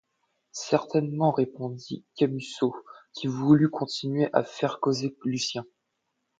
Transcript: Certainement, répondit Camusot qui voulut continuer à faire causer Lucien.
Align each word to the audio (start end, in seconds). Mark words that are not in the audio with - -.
Certainement, 0.55 1.29
répondit 1.31 2.03
Camusot 2.15 2.73
qui 3.13 3.27
voulut 3.27 3.69
continuer 3.69 4.31
à 4.33 4.43
faire 4.43 4.79
causer 4.79 5.15
Lucien. 5.23 5.63